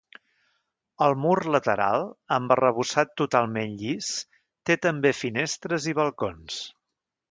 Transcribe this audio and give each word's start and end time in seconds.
El 1.07 1.17
mur 1.25 1.35
lateral, 1.55 2.07
amb 2.39 2.55
arrebossat 2.57 3.13
totalment 3.23 3.79
llis, 3.85 4.13
té 4.71 4.81
també 4.89 5.17
finestres 5.23 5.91
i 5.95 5.99
balcons. 6.05 6.63